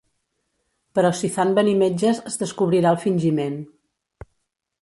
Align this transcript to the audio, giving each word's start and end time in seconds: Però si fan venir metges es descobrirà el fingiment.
Però 0.99 1.11
si 1.19 1.29
fan 1.35 1.53
venir 1.59 1.77
metges 1.83 2.23
es 2.31 2.39
descobrirà 2.45 2.97
el 2.97 3.01
fingiment. 3.07 3.63